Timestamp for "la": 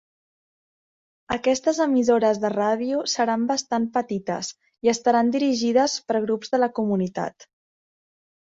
6.65-6.75